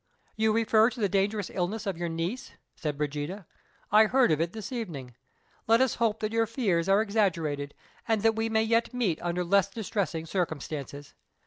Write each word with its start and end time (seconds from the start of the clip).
"You 0.35 0.51
refer 0.51 0.89
to 0.89 0.99
the 0.99 1.07
dangerous 1.07 1.51
illness 1.53 1.85
of 1.85 1.95
your 1.95 2.09
niece?" 2.09 2.53
said 2.75 2.97
Brigida. 2.97 3.45
"I 3.91 4.05
heard 4.05 4.31
of 4.31 4.41
it 4.41 4.51
this 4.51 4.71
evening. 4.71 5.13
Let 5.67 5.79
us 5.79 5.93
hope 6.01 6.21
that 6.21 6.31
your 6.33 6.47
fears 6.47 6.89
are 6.89 7.03
exaggerated, 7.03 7.75
and 8.07 8.23
that 8.23 8.35
we 8.35 8.49
may 8.49 8.63
yet 8.63 8.95
meet 8.95 9.21
under 9.21 9.43
less 9.43 9.69
distressing 9.69 10.25
circumstances. 10.25 11.13